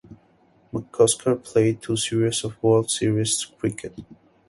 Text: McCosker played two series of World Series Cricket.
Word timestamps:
McCosker 0.73 1.43
played 1.43 1.83
two 1.83 1.95
series 1.95 2.43
of 2.43 2.55
World 2.63 2.89
Series 2.89 3.45
Cricket. 3.59 3.93